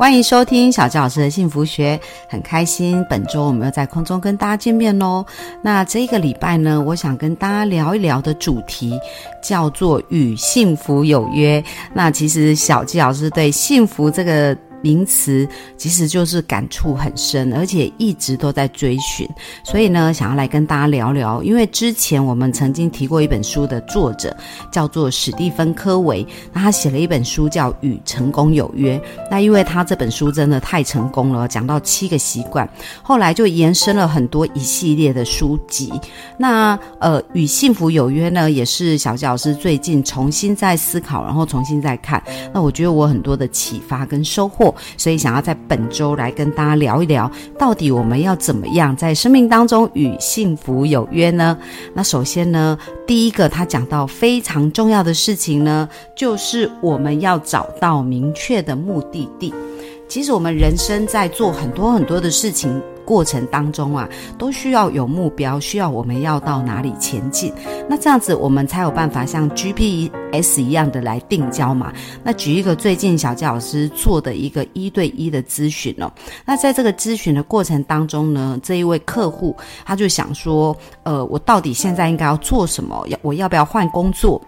[0.00, 5.22] 欢迎收听小教老师的幸福学，很开心本周我们又在空中跟大家见面喽。
[5.60, 8.98] 那这个礼拜呢，我想跟大家聊一聊的主题
[9.42, 11.62] 叫做与幸福有约。
[11.92, 14.56] 那其实小纪老师对幸福这个。
[14.82, 19.28] 名词其实就是感触很深，而且一直都在追寻，
[19.64, 21.42] 所以呢，想要来跟大家聊聊。
[21.42, 24.34] 因为之前我们曾经提过一本书的作者
[24.70, 28.98] 叫做史蒂芬·科维，那他写了一本书叫《与成功有约》。
[29.30, 32.68] 那因为他这本书真的太成功了，讲到七个习惯，
[33.02, 35.92] 后来就延伸了很多一系列的书籍。
[36.36, 42.22] 那呃，《与幸福有约》呢，也是小教师最近重新在思考，然后重新再看。
[42.52, 44.69] 那我觉得我很多的启发跟收获。
[44.96, 51.56] 所以想要在本周来跟大家聊一聊，到底我们要怎么样在生命当中与幸福有约呢？
[51.94, 59.52] 那首先呢，第一个他讲到非常重要的事情呢，就是我们要找到明确的目的地。
[60.08, 62.80] 其实我们人生在做很多很多的事情。
[63.10, 64.08] 过程当中啊，
[64.38, 67.52] 都需要有目标，需要我们要到哪里前进。
[67.88, 71.92] 那这样子，我们才有办法像 GPS 一样的来定焦嘛。
[72.22, 76.08] 那举一个最近小教老师做的一个一对一的咨询哦。
[76.44, 83.04] 那在这个咨询的过程当中呢，这一位客户他就想说，呃，我到底现在应该要做什么？
[83.08, 84.40] 要我要不要换工作？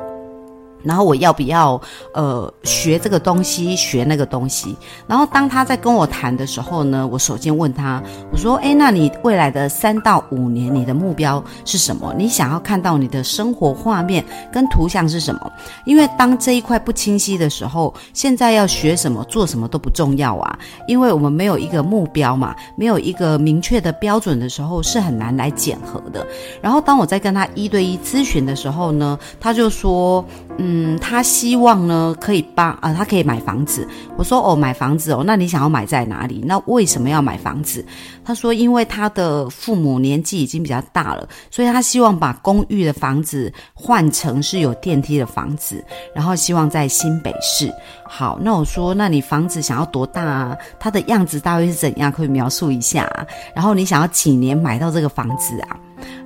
[0.85, 1.81] 然后我要不要
[2.15, 4.77] 呃学这个东西学那个东西？
[5.07, 12.15] 然后当他在跟我谈的时候呢，我首先问他，我说：哎，那你未来的三到五年你的目标是什么？
[12.17, 15.53] 你想要看到你的生活画面跟图像是什么？
[15.85, 26.27] 因为当这一块不清晰的时候，现在要学什么做什么都不重要啊，因为我们没有一个目标嘛，没有一个明确的标准的时候，是很难来检核的。
[26.61, 30.25] 然后当我在跟他一对一咨询的时候呢，他就说。
[30.59, 33.89] 嗯，他希望呢可以帮啊，他可以买房子。
[34.17, 36.43] 我说哦，买房子哦，那你想要买在哪里？
[36.47, 37.85] 那为什么要买房子？
[38.25, 45.83] 他说，因为他的父母年纪已经比较大了，所以他希望把公寓的房子换成是有电梯的房子，
[46.15, 47.73] 然后希望在新北市。
[48.05, 50.57] 好，那我说，那你房子想要多大啊？
[50.79, 52.13] 它的样子大约是怎样？
[52.13, 53.05] 可以描述一下。
[53.05, 55.77] 啊然后你想要几年买到这个房子啊？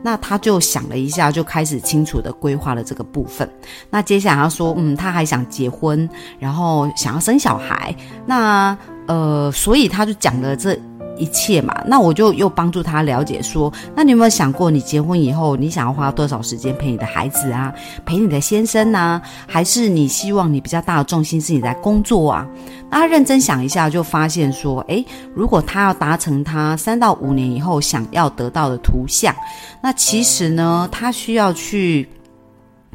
[0.02, 3.48] 那他就想了一下，就开始清楚的规划了这个部分。
[3.90, 7.94] 那接下来他说，嗯，他还想结婚，然后想要生小孩。
[8.26, 8.76] 那
[9.06, 10.76] 呃，所以他就讲了这
[11.16, 11.74] 一切嘛。
[11.86, 17.72] 那我就又帮助他了解说，那你有没有想过，你结婚以后，你想要花多少时间陪你的孩子啊，
[18.04, 19.20] 陪你的先生呢？
[19.46, 22.46] 还是你希望你比较大的重心是你在工作啊？
[22.90, 29.34] 那他认真想一下，就发现说，诶，如果他要达成他三到五年以后想要得到的图像，
[29.82, 32.08] 那其实呢，他需要去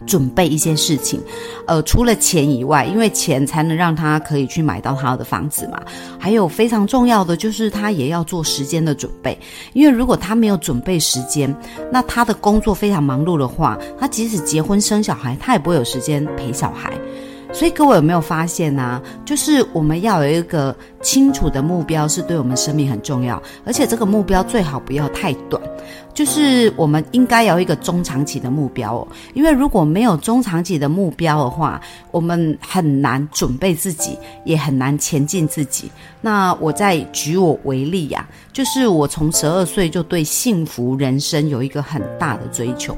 [0.05, 1.21] 准备一些事情，
[1.67, 5.79] 呃，除了钱以外，因为钱才能让他可以去买到他的房子嘛。
[6.19, 9.37] 还有非常重要的就是他也要做时间的准备，
[9.73, 11.53] 因为如果他没有准备时间，
[11.91, 16.91] 那他的工作非常忙碌的话，他即使结婚生小孩，他也不会有时间陪小孩。
[17.53, 19.01] 所以各位有没有发现呢？
[19.25, 25.61] 就是我们要有一个清楚的目标，是对我们生命很重要，而且这个目标最好不要太短。
[26.13, 31.79] 就是我们应该有一个中长期的目标哦，因为如果没有中长期的目标的话，
[32.11, 35.89] 我们很难准备自己，也很难前进自己。
[36.19, 42.95] 那我再举我为例呀，就是我从十二岁就对幸福人生有一个很大的追求。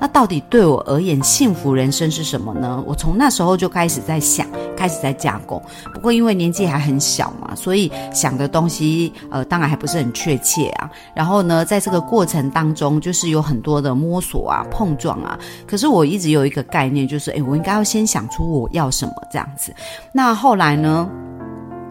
[0.00, 2.82] 那到底对我而言，幸福人生是什么呢？
[2.84, 4.44] 我从那时候就开始在想，
[4.76, 5.62] 开始在架构。
[5.94, 10.90] 不过因为年纪还很小嘛，所以想的东西呃，当然还不是很确切啊。
[11.14, 12.46] 然后呢，在这个过程。
[12.56, 19.74] 当中就是有很多的摸索啊、碰撞啊，可是我一直有一个概念，就是诶，我应该要先想出我要什么这样子。
[20.12, 21.06] 那后来呢，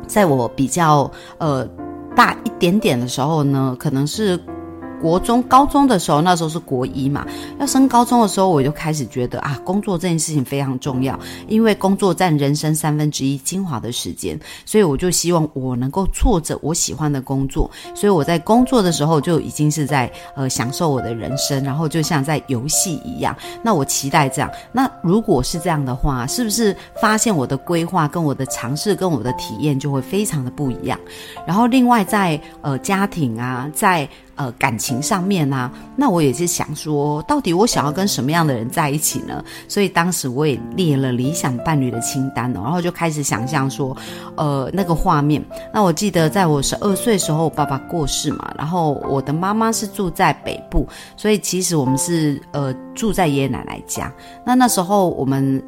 [0.08, 1.68] 在我比较呃
[2.16, 4.40] 大一点点的时候呢，可能是。
[5.06, 7.28] 国中、高中的时候，那时候是国一嘛，
[7.60, 23.38] 要升高中的时候，我就开始觉得啊，工作这件事情非常重要，因为工作占人生三分之一精华的时间，所以我就希望我能够做着我喜欢的工作，所以我在工作的时候就已经是在呃享受我的人生，然后就像在游戏一样。
[23.62, 24.50] 那我期待这样。
[24.72, 31.00] 那如果是这样的话，是不是发现我的规划跟我的尝试跟我的体验就会非常的不一样？
[31.46, 34.95] 然后另外在呃家庭啊，在呃感情。
[35.02, 39.44] 上面啊，那我也是想说，到底我想要跟什么样的人在一起呢？
[39.68, 43.96] 所以当时我也列了理想伴侣的清单哦，然后就开始想象说，
[44.36, 45.44] 呃，那个画面。
[45.74, 54.12] 那我记得在我十二岁时候，我爸爸过世嘛，然后我的妈妈是住在北部，所以其实我们是呃住在爷爷奶奶家。
[54.46, 55.62] 那那时候我们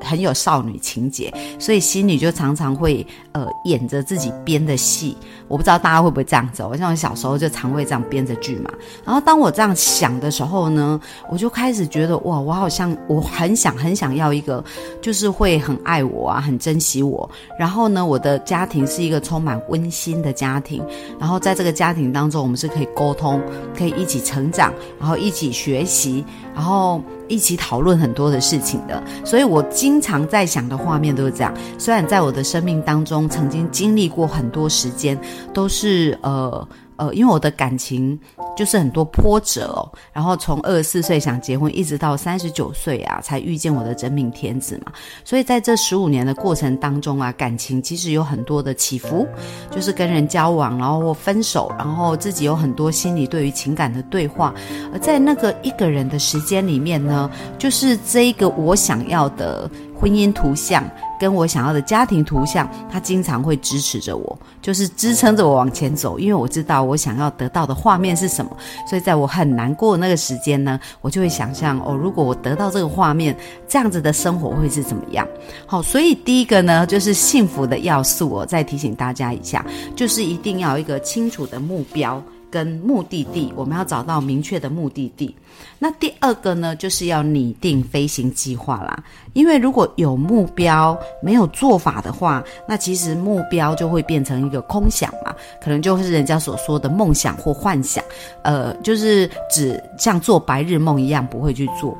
[0.00, 5.16] 很有少女情节，所以心里就常常会呃演着自己编的戏。
[5.48, 8.70] 我不知道大家会不会这样子，我像我小时候就常会这样编着剧嘛。
[9.04, 14.62] 然后当我这样想的时候呢，我就开始觉得哇，我好像我很想很想要一个，
[15.00, 17.28] 就是会很爱我啊，很珍惜我。
[17.58, 20.84] 然后呢，我的家庭是一个充满温馨的家庭。
[21.18, 23.40] 然后在这个家庭当中，我们是可以沟通，
[23.76, 26.24] 可以一起成长，然后一起学习，
[26.54, 27.02] 然后。
[27.30, 31.54] 一起讨论很多的事情的，所以我经常在想的画面都是这样。
[31.78, 35.18] 虽然在我的生命当中曾经经历过很多时间，
[35.54, 36.68] 都是呃。
[37.00, 38.18] 呃，因为我的感情
[38.54, 44.92] 就是很多波折哦，然后从二十四岁想结婚，一直到三十九岁啊，才遇见我的真命天子嘛。
[45.24, 49.26] 所以在这十五年的过程当中啊，感情其实有很多的起伏，
[49.70, 54.54] 就是跟人交往，然后分手，然后自己有很多心理对于情感的对话。
[54.92, 59.70] 而在那个一个人的时间里面呢，就是这一个我想要的
[60.00, 60.82] 婚姻图像。
[61.20, 68.50] 跟我想要的家庭图像，他经常会支持着我，就是支撑着我往前走，因为我知道我想要得到的画面是什么。
[68.88, 73.36] 所以在我很难过那个时间呢，我就会想象哦，如果我得到这个画面，
[73.68, 75.28] 这样子的生活会是怎么样？
[75.66, 79.62] 好，所以第一个呢，就是幸福的要素，我再提醒大家一下，
[79.94, 82.22] 就是一定要一个清楚的目标。
[82.50, 85.34] 跟目的地，我们要找到明确的目的地。
[85.78, 89.02] 那第二个呢，就是要拟定飞行计划啦。
[89.32, 98.02] 因为如果有目标没有做法的话，那其实目标就会变成一个空想嘛，可能就是人家所说的梦想或幻想，
[98.42, 101.96] 呃，就是只像做白日梦一样不会去做。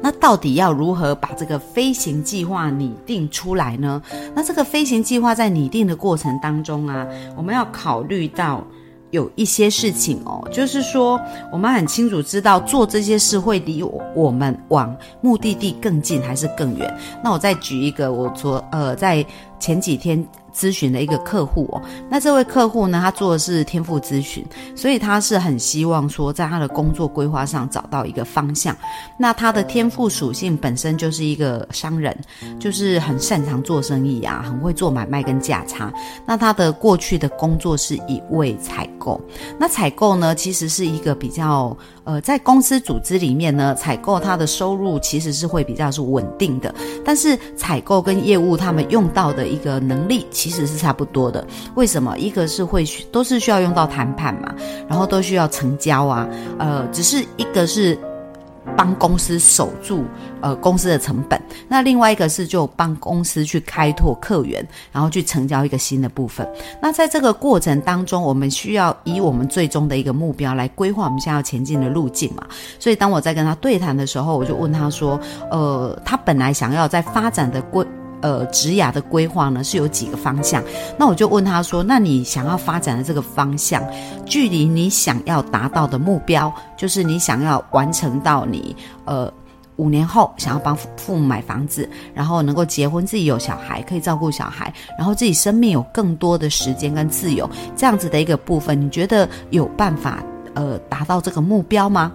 [0.00, 4.02] 那到底要如何把这个飞行计划拟定出来呢？
[4.34, 7.06] 那这个飞行计划在拟定的过程当中啊，
[7.36, 8.64] 我们要考虑到。
[9.12, 11.20] 有一些事情哦，就是说，
[11.52, 16.98] 我们很清楚知道做这些事会离我我们往目的地更近还是更远。
[17.22, 19.24] 那我再举一个，我昨呃在
[19.60, 20.26] 前几天。
[20.54, 24.44] 咨询的一个客户哦，那这位客户呢，他做的是天赋咨询，
[24.76, 28.76] 所以他是很希望说，在他的工作规划上找到一个方向。
[29.18, 32.16] 那他的天赋属性本身就是一个商人，
[32.58, 35.92] 就是很擅长做生意啊，很会做买卖跟价差。
[36.26, 39.20] 那他的过去的工作是一位采购，
[39.58, 41.76] 那采购呢，其实是一个比较。
[42.04, 51.46] 呃，在公司组织里面呢，采购它的收入其实是会比较是稳定的，但是采购跟业务他们用到的一个能力其实是差不多的。
[51.74, 52.16] 为什么？
[52.18, 54.54] 一个是会都是需要用到谈判嘛，
[54.88, 56.28] 然后都需要成交啊，
[56.58, 57.98] 呃，只是一个是。
[58.76, 60.04] 帮公司守住
[60.40, 66.46] 呃公司的成本，那另外一个是就帮公司去开拓客源，然后去成交一个新的部分。
[66.80, 72.46] 那在这个过程当中，我们需要以我们最终的一个目标来规划我们现在要前进的路径嘛。
[72.78, 75.18] 所以当我在跟他对谈的时候，我就问他说
[75.50, 77.86] ：“呃，他本来想要在发展的规。”
[78.22, 80.62] 呃，职涯的规划呢是有几个方向，
[80.96, 83.82] 那我就问他说：“那你想要发展的这个方向，
[84.24, 88.74] 距离你想要达到的目标，就是你想要完成到你
[89.04, 89.30] 呃
[89.74, 100.22] 五年后想要帮父母买房子，然后能够结婚，自己有小孩可以照顾小孩，然后自己生命有更多的时间跟自由，这样子的一个部分，你觉得有办法
[100.54, 102.12] 呃达到这个目标吗？”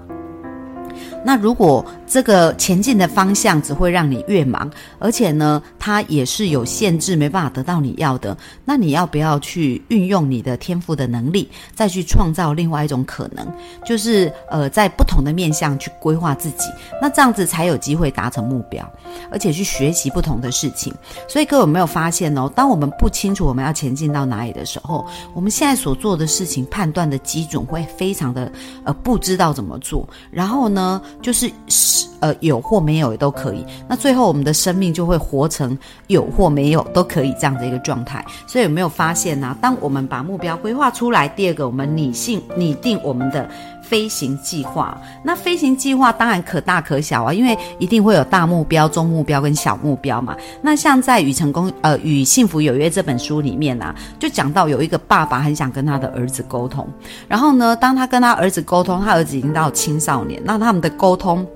[1.28, 8.38] 那如果这个前进的方向只会让你越忙，而且呢，它也是有限制，没办法得到你要的。
[8.64, 13.46] 那你要不要去运用你的天赋的能力，再去创造另外一种可能？
[13.84, 16.70] 就是呃，在不同的面向去规划自己，
[17.02, 18.90] 那这样子才有机会达成目标，
[19.30, 20.94] 而且去学习不同的事情。
[21.28, 22.50] 所以各位有没有发现哦？
[22.56, 28.50] 当我们不清楚我们要前进到哪里的时候，我们现在所做的事情判断的基准会非常的
[28.86, 30.08] 呃，不知道怎么做。
[30.32, 31.02] 然后呢？
[31.22, 38.26] 就是是呃有或没有也都可以，那最后我们的生命就会活成有或没有都可以这样的一个状态。
[38.46, 39.56] 所以有没有发现呢？
[39.62, 43.50] 当我们把目标规划出来，第二个我们理性拟定我们的
[43.90, 44.96] 飞行计划。
[45.24, 50.38] 那飞行计划当然可大可小啊，因为一定会有大目标、中目标跟小目标嘛。
[50.62, 56.88] 那像在《与成功呃与幸福有约》这本书里面啊，就讲到有一个爸爸很想跟他的儿子沟通，
[57.28, 61.08] 然后呢，当他跟他儿子沟通，他儿子已经到青少年，那他们的沟。
[61.08, 61.48] 沟通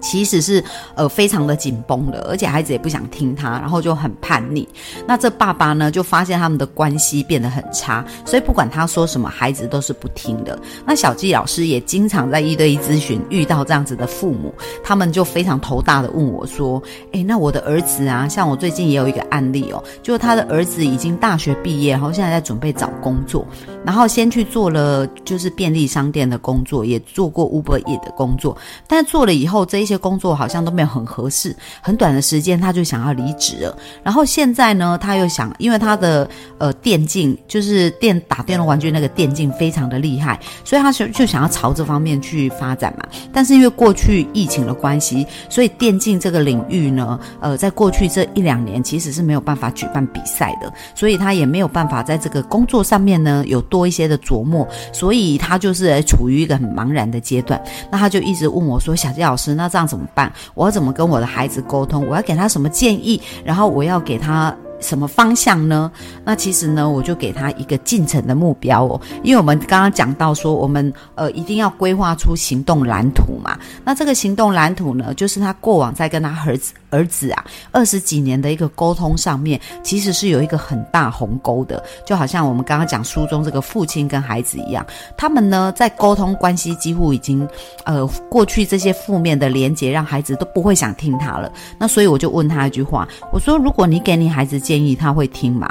[0.00, 0.62] 其实是
[0.94, 4.68] 呃非常的紧绷的，而且孩子也不想听他，然后就很叛逆。
[5.06, 10.58] 那这爸爸呢就发现他们的关系变得很差，所以不管他说什么，孩子都是不听的。
[10.84, 23.46] 那小纪老师也经常在一对一咨询遇到这样子的父母，他们就非常头大的问我说：“诶，那我的儿子啊，像我最近也有一个案例哦，就是他的儿子已经大学毕业，然后现在在准备找工作，
[23.84, 29.96] 然后先去做了就是便利商店的工作，也做过 Uber E 的工作，但做了以后这一一些。
[30.06, 33.76] 工作好像都没有很合适，很短的时间他就想要离职了。
[34.04, 36.28] 然后现在呢，他又想，因为他的
[36.58, 43.04] 呃电竞就是电打电动玩具那个电竞非常的厉害，所以他就就想要朝这方面去发展嘛。
[43.32, 57.60] 但是因为过去疫情的关系，所以电竞这个领域呢，呃，在过去这一两年其实是没有办法举办比赛的，所以他也没有办法在这个工作上面呢有多一些的琢磨，所以他就是处于一个很茫然的阶段。
[57.90, 60.32] 那他就一直问我说：“小杰老师，那这样。”怎么办？
[60.54, 62.06] 我要怎么跟我的孩子沟通？
[62.08, 63.20] 我要给他什么建议？
[63.44, 64.54] 然后我要给他。
[64.80, 65.90] 什么方向呢？
[66.24, 69.00] 那其实呢，我就给他一个进程的目标哦。
[69.22, 73.58] 因为我们刚刚讲到说，我们呃一定要规划出行动蓝图嘛。
[73.84, 81.82] 那这个行动蓝图呢，就是他过往在跟他儿子儿子啊二十几年的一个沟通上面，其实是有一个很大鸿沟的。
[82.04, 84.84] 就好像我们刚刚讲书中这个父亲跟孩子一样，
[85.16, 87.48] 他们呢在沟通关系几乎已经
[87.84, 91.50] 呃过去这些负面的连接，让孩子都不会想听他了。
[91.78, 95.68] 那所以我就问他一句话，我说：如果你给你孩子建议他会听吗？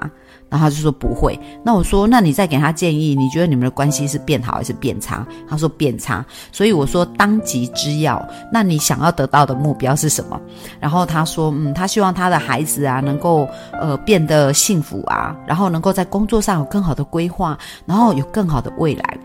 [0.47, 1.37] 然后他就说不会。
[1.65, 5.27] 那我说，那你再给他建议，你觉得你们的关系是变好还是变差？
[5.49, 6.25] 他说变差。
[6.49, 10.39] 所以我说当即之要，那你想要得到的目标是什么？
[10.79, 19.17] 然后他说，嗯，他希望他的孩子啊能够呃变得幸福啊，然后能够在工作上有更好的规划，然后有更好的未来。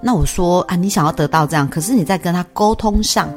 [0.00, 3.28] 那我说啊，你想要得到这样，可是你在跟他沟通上，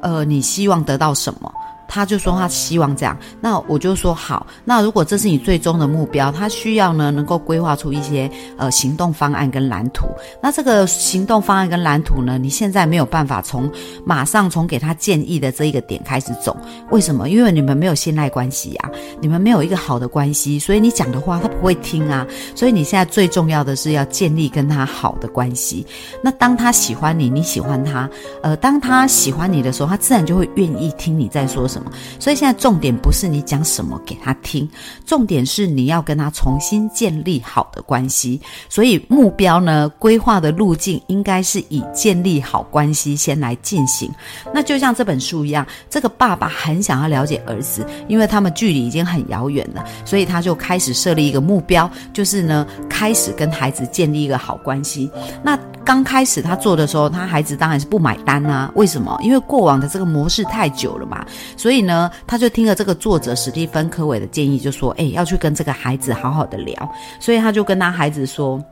[0.00, 1.52] 呃，你希望得到什么？
[1.94, 4.44] 他就说他希望这样，那我就说好。
[4.64, 10.08] 那如果这是你最终的目标，他需要呢能够规划出一些呃行动方案跟蓝图。
[10.42, 13.70] 那这个行动方案跟蓝图呢，你现在没有办法从
[14.04, 16.56] 马上从给他建议的这一个点开始走。
[16.90, 17.28] 为什么？
[17.28, 22.26] 因为你们没有信赖关系啊，你们没有一个好的关系，所以你讲的话他不会听啊。
[22.56, 25.86] 所以你现在最重要的是要建立跟他好的关系。
[26.20, 28.10] 那当他喜欢你，你喜欢他，
[28.42, 31.83] 呃，当他喜欢你的时候，他自然就会愿意听你在说什么。
[32.18, 34.68] 所以现在重点不是你讲什么给他听，
[35.04, 38.40] 重点是你要跟他重新建立好的关系。
[38.68, 44.10] 所以目标呢，规划的路径应该是以建立好关系先来进行。
[44.52, 55.10] 那就像这本书一样，这个爸爸很想要了解儿子，因为他们距离已经很遥远了，所以他就开始设立一个目标，就是呢，开始跟孩子建立一个好关系。
[55.42, 58.70] 那刚开始他做的时候，他孩子当然是不买单啊。
[58.74, 59.18] 为什么？
[59.22, 61.24] 因为过往的这个模式太久了嘛。
[61.58, 66.88] 所以所以呢，他就听了这个作者史蒂芬科维的建议，就说：“哎，要去跟这个孩子好好的聊。”
[67.18, 68.62] 所以他就跟他孩子说：“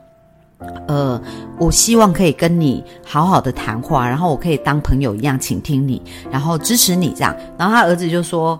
[0.87, 1.21] 呃，
[1.59, 8.57] 我希望可以跟你好好的谈话，然后我可以当朋友一样倾听你，然后支持你这样。”然后他儿子就说。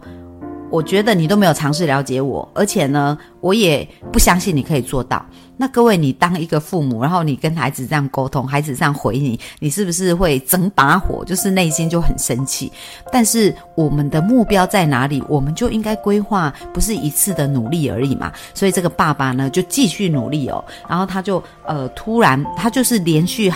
[0.74, 5.24] 我觉得你都没有尝试了解我，而且呢，我也不相信你可以做到。
[5.56, 11.24] 那各位，你当一个父母，然后你跟孩子这样沟通，孩子这样回你，你是不是会整把火？
[11.26, 12.72] 就是内心就很生气。
[13.12, 15.24] 但是我们的目标在哪里？
[15.30, 18.34] 我们就应该规划，不是一次的努力而已嘛。
[18.56, 20.66] 所以这个爸爸呢，就继续努力哦。
[20.90, 23.54] 然后他就呃，突然他就是连续。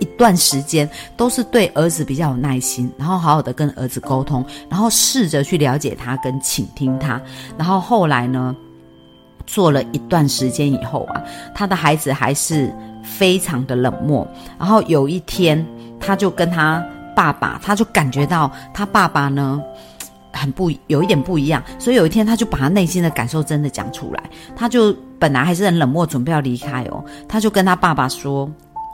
[0.00, 7.20] 一段时间都是对儿子比较有耐心，然后好好的跟儿子沟通，然后试着去了解他跟倾听他。
[7.56, 8.56] 然后后来呢，
[9.46, 11.22] 做了一段时间以后啊，
[11.54, 14.26] 他的孩子还是非常的冷漠。
[14.58, 15.64] 然后有一天，
[16.00, 19.62] 他就跟他爸爸，他就感觉到他爸爸呢
[20.32, 24.22] 很不有一点不一样，所以有一天他就把他内心的感受真的讲出来。
[24.56, 28.50] 他就本来还是很冷漠，准备要离开哦，他就跟他爸爸说。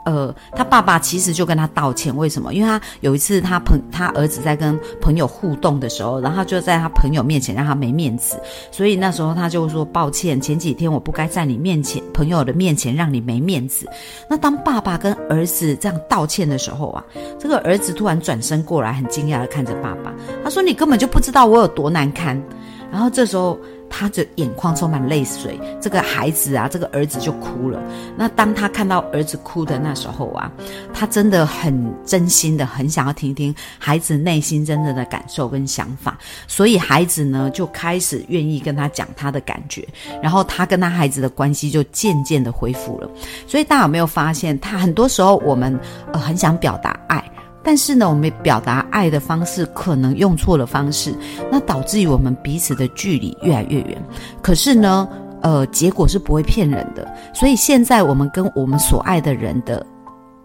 [0.07, 2.53] 呃，他爸爸其实就跟他道歉，为什么？
[2.53, 8.39] 因为他有一次他朋他儿子在跟朋友互动的时候，然后就在他朋友面前让他没面子，
[8.71, 13.85] 所以那时候他就说抱歉，前几天我不该在你面前朋友的面前让你没面子。
[14.29, 17.03] 那当爸爸跟儿子这样道歉的时候啊，
[17.37, 22.41] 这个儿子突然转身过来，很惊讶的看着爸爸，他说：“你根本就不知道我有多难堪。”
[22.89, 23.59] 然后这时候。
[23.89, 27.81] 他的眼眶充满泪水，这个孩子啊，这个儿子就哭了。
[28.17, 30.51] 那当他看到儿子哭的那时候啊，
[30.93, 36.17] 他真的很真心的，很想要听听孩子内心真正的感受跟想法。
[36.47, 39.87] 所以孩子呢，就开始愿意跟他讲他的感觉，
[40.21, 43.09] 然后他跟他孩子的关系就渐渐的恢复了。
[43.47, 45.77] 所以大家有没有发现，他很多时候我们
[46.13, 47.23] 呃很想表达爱。
[47.67, 51.13] 但是呢，我们表达爱的方式可能用错了方式，
[51.51, 54.01] 那导致于我们彼此的距离越来越远。
[54.41, 55.05] 可是呢，
[55.41, 57.05] 呃，结果是不会骗人的。
[57.33, 59.85] 所以现在我们跟我们所爱的人的。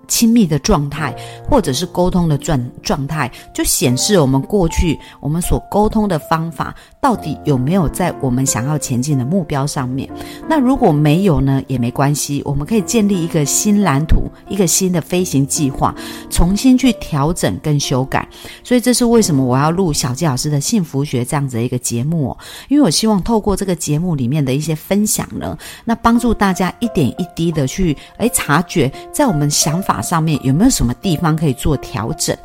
[0.09, 1.14] 亲密的状态，
[1.49, 10.09] 或者是沟通的状状态，就显示我们过去我们所沟通的方法到底有没有在我们想要前进的目标上面。
[10.49, 15.93] 那如果没有呢，也没关系，我们可以建立一个新蓝图，一个新的飞行计划，
[16.31, 18.29] 重新去调整跟修改。
[18.63, 30.01] 所以这是为什么我要录小纪老师的幸福学这样子的一个节目哦，因为我希望透过这个节目里面的一些分享呢，那帮助大家一点一滴的去诶察觉，在我们想法。
[30.01, 32.37] 上面有没有什么地方可以做调整？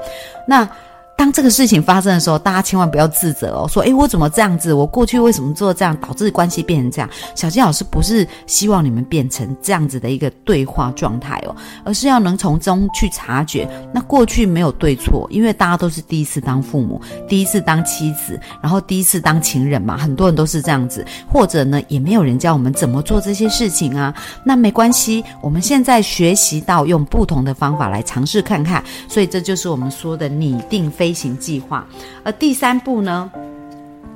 [0.47, 0.67] 那。
[1.17, 4.71] 当这个事情发生的时候，大家千万不要自责哦，说：“诶，我怎么这样子？
[4.71, 24.13] 我过去为什么做这样，导致关系变成这样？”小金老师不是希望你们变成这样子的一个对话状态哦，而是要能从中去察觉，那过去没有对错，因为大家都是第一次当父母，第一次当妻子，然后第一次当情人嘛，很多人都是这样子，或者呢，也没有人教我们怎么做这些事情啊。
[24.43, 31.06] 那没关系，我们现在学习到用不同的方法来尝试看看，所以这就是我们说的拟定非。
[31.07, 31.87] 飞行计划，
[32.21, 33.31] 而第三步呢？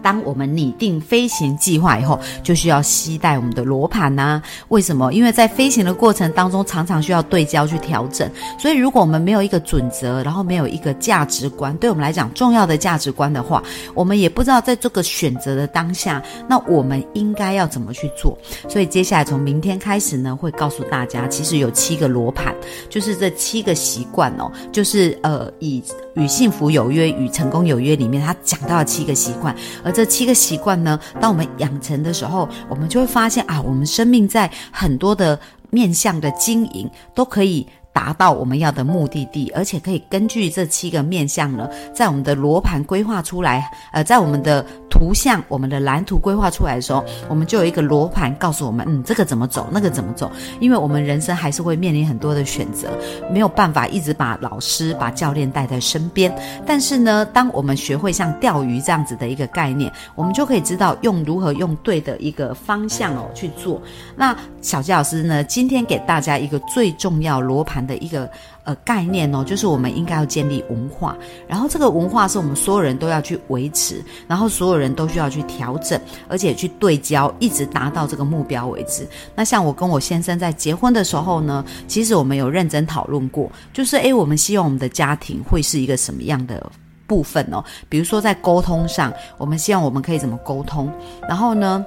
[0.01, 4.41] 当我们拟定飞行计划以后，就需要携带我们的罗盘呐。
[4.69, 5.13] 为什么？
[5.13, 8.29] 因为在飞行的过程当中，常常需要对焦去调整。
[8.57, 13.61] 所以，如果我们没有一个准则，然后没有一个价值观，对我们来讲重要的价值观的话，
[13.93, 18.37] 我们也不知道在这个选择的当下，那我们应该要怎么去做。
[18.69, 22.55] 所以，接下来从明天开始呢，会告诉大家，其实有七个罗盘，
[22.89, 25.83] 就是这七个习惯哦，就是呃，以
[26.15, 37.67] 与幸福有约、与成功有约里面，他讲到了七个习惯，而这七个习惯呢，当我们养成的时候，我们就会发现啊，我们生命在很多的面向的经营都可以。
[37.93, 50.31] 达到我们要的目的地，而且可以根据这七个面向呢，在我们的罗盘规划出来，呃，在我们的图像、我们的蓝图规划出来的时候，我们就有一个罗盘告诉我们，嗯，这个怎么走，那个怎么走。
[50.59, 52.89] 因为我们人生还是会面临很多的选择，
[53.31, 56.31] 没有办法一直把老师、把教练带在身边。
[56.65, 63.81] 但是呢，当我们学会像钓鱼这样子的一个概念，我们就可以知道用如何用对的一个方向哦去做。
[64.15, 67.81] 那小吉老师呢，今天给大家一个最重要罗盘。
[67.81, 68.29] 的一个
[68.63, 71.15] 呃概念哦，就是我们应该要建立文化，
[71.47, 79.07] 然后这个文化是我们所有人都要去维持，然后所有人都需要去调整，而且去对焦，一直达到这个目标为止。
[79.35, 86.71] 那像我跟我先生在结婚的时候呢，其实我们有认真讨论过，就是诶，我们希望我们的家庭会是一个什么样的
[87.07, 87.63] 部分哦？
[87.89, 90.91] 比如说在沟通上，我们希望我们可以怎么沟通，
[91.27, 91.85] 然后呢？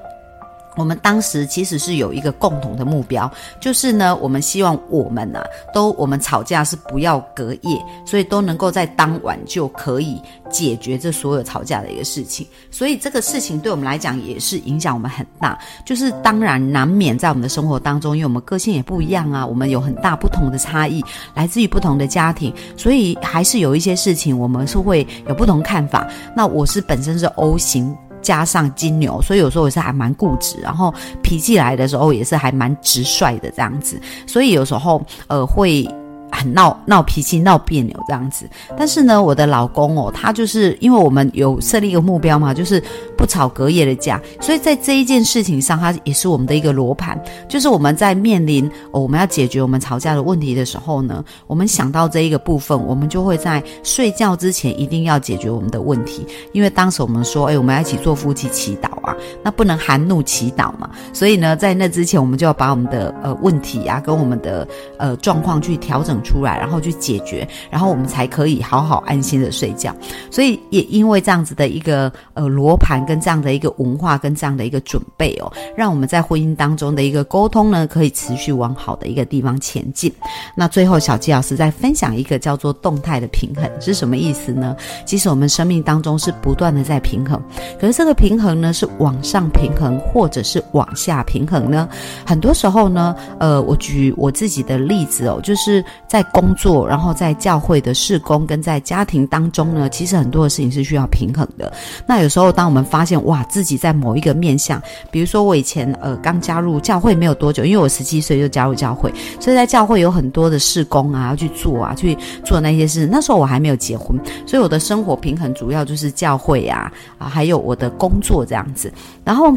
[0.77, 12.47] 我们当时其实是有一个共同的目标，就是呢，我们希望我们呐，都我们吵架是不要隔夜，所以都能够在当晚就可以解决这所有吵架的一个事情。
[12.71, 15.59] 所以这个事情对我们来讲也是影响我们很大。
[15.85, 26.07] 就是当然难免在我们的生活当中，因为我们个性也不一样啊，我们有很大不同的差异，来自于不同的家庭，所以还是有一些事情我们是会有不同看法。
[26.35, 27.97] 那我是本身是 O 型。
[28.25, 35.89] 加上金牛，所以有时候也是还蛮固执，然后脾气来的时候也是还蛮直率的这样子，所以有时候呃会。
[36.35, 42.83] 很闹闹脾气、闹别扭这样子，但是呢，我的老公哦，他就是因为我们有设立一个目标嘛，就是
[43.17, 47.19] 不吵隔夜的架，所以在这一件事情上，他也是我们的一个罗盘。
[47.49, 56.27] 就是我们在面临哦我们要解决我们吵架的问题的时候呢，我们想到这一个部分，我们就会在睡觉之前一定要解决我们的问题。
[56.53, 64.67] 因为当时我们说，哎，我们要一起做夫妻祈祷啊，那不能含怒祈祷嘛，所以呢，在那之前，我们就要把我们的呃问题啊，跟我们的
[64.99, 66.15] 呃状况去调整。
[66.25, 69.95] 出来，然后去解决，然后我们才可以好好安心的睡觉。
[70.31, 80.11] 所以也因为这样子的一个呃罗盘跟这样的一个文化跟这样的一个准备哦，让我们在婚姻当中的一个沟通呢，可以持续往好的一个地方前进。
[80.57, 84.75] 那最后小纪老师再分享一个叫做动态的平衡是什么意思呢？
[85.05, 87.39] 其实我们生命当中是不断的在平衡，
[87.79, 91.89] 可是这个平衡呢是往上平衡或者是往下平衡呢？
[92.27, 95.85] 很多时候呢，呃，我举我自己的例子哦，就是。
[96.07, 101.73] 在工作，然后在教会的事工，跟在家庭当中呢，其实很多的事情是需要平衡的。
[102.07, 104.81] 那有时候，当我们发现哇，自己在某一个面向，
[105.11, 113.09] 比如说我以前呃刚加入教会没有多久，因为我十七岁就加入教会，所以在教会有很多的事工啊要去做啊，去做那些事。
[113.11, 118.84] 那时候我还没有结婚，所以我的生活平衡主要就是教会啊啊，还有我的工作这样子。
[119.25, 119.57] 然后。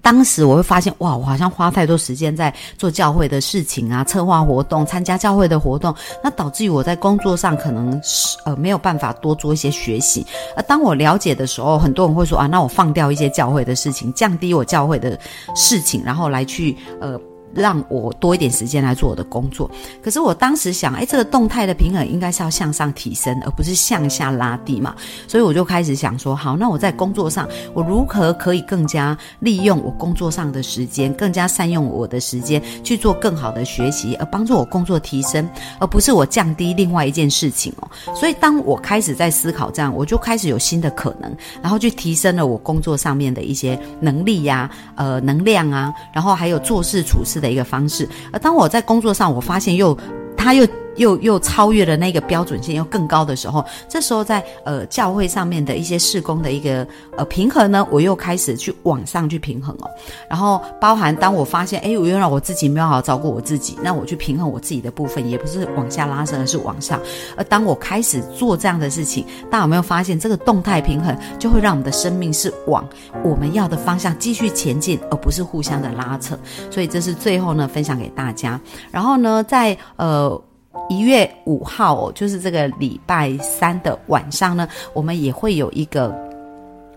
[0.00, 10.26] 当时我会发现，哇，我好像花太多时间在做教会的事情啊，策划活动，参加教会的活动，那导致于我在工作上可能是呃没有办法多做一些学习。
[10.56, 15.16] 而当我了解的时候，很多人会说啊，那我放掉一些教会的事情，降低我教会的
[15.54, 17.16] 事情，然后来去呃。
[17.54, 19.70] 让我多一点时间来做我的工作。
[20.02, 24.94] 可是我当时想，哎，这个动态的平衡应该是要向上提升，而不是向下拉低嘛。
[25.28, 35.46] 所以我就开始想说，好，那我在工作上，我如何可以更加利用我工作上的时间，更加善用我的时间去做更好的学习，而帮助我工作提升，
[35.78, 37.90] 而不是我降低另外一件事情哦。
[38.14, 47.41] 所以当我开始在思考这样，我就开始有新的可能，然后去提升了我工作上面的一些能力呀，呃，能量啊，然后还有做事处事。
[47.42, 49.94] 的一个方式，而当我在工作上，我发现又，
[50.34, 50.66] 他又。
[50.96, 59.90] 又又超越了那个标准线，又更高的时候，这时候在呃教会上面的一些事工的一个呃平衡呢，我又开始去往上去平衡哦。
[60.28, 67.00] 然后包含当我发现，哎，我原来我自己没有好好照顾我自己，那我去平衡我自己的部分，也不是往下拉伸，而是往上。
[67.36, 72.86] 而当我开始做这样的事情，大家有没有发现，这个动态平衡就会让我们的生命是往
[73.24, 76.38] 我们要的方向继续前进，而不是互相的拉扯。
[76.70, 78.60] 所以这是最后呢，分享给大家。
[78.90, 80.40] 然后呢，在呃。
[80.88, 86.14] 一月五号哦，就是这个礼拜三的晚上呢，我们也会有一个，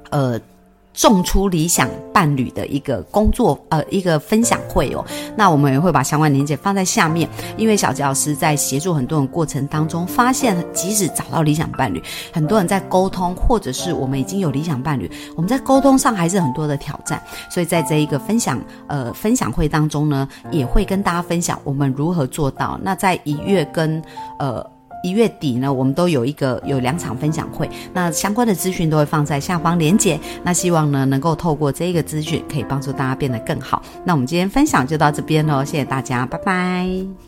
[0.09, 0.39] 呃。
[0.95, 5.05] 种出理想伴侣的一个工作，呃，一个分享会哦。
[5.35, 17.21] 那我们也会把相关链接放在下面，因为小杰老师在协助很多人过程当中，发现即使找到理想伴侣，很多人在沟通，或者是我们已经有理想伴侣，我们在沟通上还是很多的挑战。
[17.49, 22.79] 所以在这一个分享，呃，分享会当中呢，也会跟大家分享我们如何做到。
[22.81, 24.01] 那在一月跟，
[24.39, 24.74] 呃。
[25.05, 30.19] 一月底呢，我们都有一个有两场分享会，那相关的资讯都会放在下方连接。
[30.43, 33.83] 那希望呢，能够透过这个资讯，可以帮助大家变得更好。
[34.03, 37.24] 那我们今天分享就到这边喽，谢谢大家，拜拜。